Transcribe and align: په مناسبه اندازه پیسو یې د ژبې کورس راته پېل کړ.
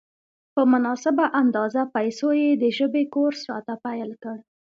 په 0.53 0.61
مناسبه 0.71 1.25
اندازه 1.41 1.81
پیسو 1.95 2.29
یې 2.41 2.49
د 2.61 2.63
ژبې 2.77 3.03
کورس 3.13 3.39
راته 3.51 3.73
پېل 3.85 4.11
کړ. 4.23 4.37